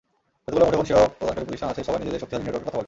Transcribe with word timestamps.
যতগুলো 0.43 0.65
মুঠোফোন 0.67 0.87
সেবা 0.89 1.01
প্রদানকারী 1.17 1.45
প্রতিষ্ঠান 1.47 1.69
আছে, 1.71 1.81
সবাই 1.87 1.99
নিজেদের 2.01 2.19
শক্তিশালী 2.21 2.43
নেটওয়ার্কের 2.43 2.67
কথা 2.67 2.77
বলে। 2.77 2.79